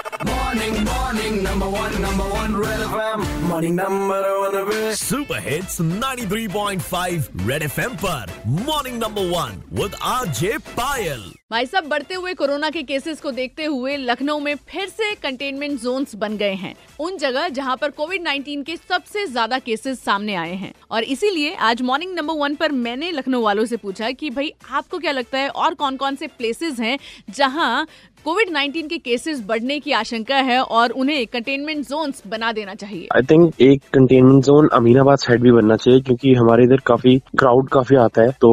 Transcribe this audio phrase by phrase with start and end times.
[0.00, 3.24] Morning, morning, number one, number one, Red FM.
[3.48, 8.32] Morning, number one, Red super hits 93.5 red FM पर.
[8.46, 13.64] Morning number one with RJ Payal भाई साहब बढ़ते हुए corona के cases को देखते
[13.64, 18.26] हुए लखनऊ में फिर से कंटेनमेंट जोन्स बन गए हैं। उन जगह जहाँ पर कोविड
[18.26, 22.72] 19 के सबसे ज़्यादा केसेस सामने आए हैं। और इसीलिए आज मॉर्निंग नंबर वन पर
[22.84, 26.26] मैंने लखनऊ वालों से पूछा कि भाई आपको क्या लगता है और कौन कौन से
[26.26, 26.98] प्लेसेस हैं
[27.30, 27.86] जहाँ
[28.24, 33.08] कोविड 19 के केसेस बढ़ने की आशंका है और उन्हें कंटेनमेंट जोन बना देना चाहिए।
[33.16, 37.68] आई थिंक एक कंटेनमेंट जोन अमीनाबाद साइड भी बनना चाहिए क्योंकि हमारे इधर काफ़ी क्राउड
[37.68, 38.50] काफ़ी आता है तो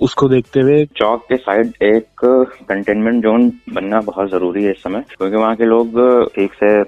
[0.00, 2.24] उसको देखते हुए चौक के साइड एक
[2.68, 6.00] कंटेनमेंट जोन बनना बहुत ज़रूरी है इस समय क्योंकि वहाँ के लोग
[6.34, 6.82] ठीक से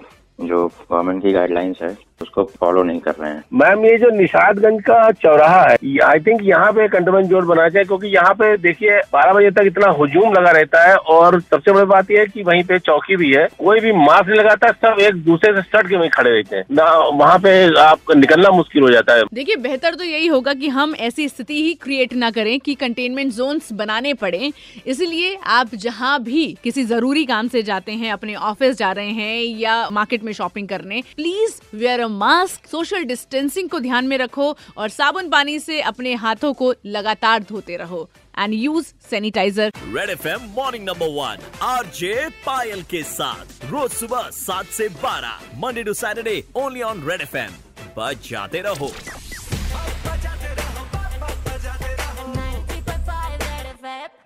[0.46, 1.88] जो गवर्नमेंट की गाइडलाइंस है
[2.20, 6.40] उसको फॉलो नहीं कर रहे हैं। मैम ये जो निषादगंज का चौराहा है आई थिंक
[6.44, 10.32] यहाँ पे कंटेनमेंट जोन बनाना चाहिए क्योंकि यहाँ पे देखिए बारह बजे तक इतना हुजूम
[10.32, 13.46] लगा रहता है और सबसे बड़ी बात यह है कि वहीं पे चौकी भी है
[13.58, 16.64] कोई भी मास्क नहीं लगाता सब एक दूसरे से सट के वहीं खड़े रहते हैं।
[16.70, 20.68] ना वहाँ पे आप निकलना मुश्किल हो जाता है। देखिए बेहतर तो यही होगा कि
[20.70, 24.52] हम ऐसी स्थिति ही क्रिएट ना करें कि कंटेनमेंट जोन बनाने पड़े।
[24.86, 29.58] इसलिए आप जहाँ भी किसी ज़रूरी काम से जाते हैं अपने ऑफ़िस जा रहे हैं
[29.58, 34.46] या मार्केट में शॉपिंग करने please wear a mask social distancing को ध्यान में रखो
[34.76, 38.08] और साबुन पानी से अपने हाथों को लगातार धोते रहो
[38.38, 43.90] and use sanitiser red F M morning number one R J Payal के साथ रोज
[43.92, 47.52] सुबह सात से बारह Monday to Saturday only on red F M
[47.96, 48.92] बजाते रहो।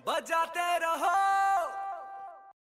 [0.07, 1.24] बजाते रहो।